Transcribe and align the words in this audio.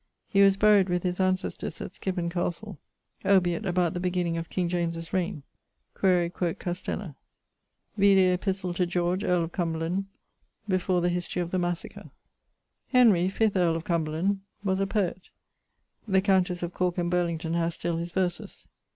He 0.27 0.41
was 0.41 0.57
buryed 0.57 0.89
with 0.89 1.03
his 1.03 1.19
ancestors 1.19 1.79
at 1.79 1.91
Skippon 1.91 2.31
Castle. 2.31 2.79
Obiit 3.23 3.67
about 3.67 3.93
the 3.93 3.99
beginning 3.99 4.35
of 4.35 4.49
King 4.49 4.67
James's 4.67 5.13
raigne. 5.13 5.43
[XLVII.] 5.93 5.93
Quaere 5.93 6.29
quot 6.31 6.57
castella. 6.57 7.15
Vide 7.95 8.33
epistle 8.33 8.73
to 8.73 8.87
George, 8.87 9.23
earl 9.23 9.43
of 9.43 9.51
Cumberland, 9.51 10.05
before 10.67 11.01
the 11.01 11.09
History 11.09 11.43
of 11.43 11.51
the 11.51 11.59
Massacre. 11.59 12.09
Henry, 12.87 13.31
earl 13.55 13.75
of 13.75 13.83
Cumberland, 13.83 14.39
was 14.63 14.79
a 14.79 14.87
poet; 14.87 15.29
the 16.07 16.19
countesse 16.19 16.63
of 16.63 16.73
Corke 16.73 16.97
and 16.97 17.11
Burlington 17.11 17.53
haz 17.53 17.75
still 17.75 17.97
his 17.97 18.09
verses. 18.11 18.65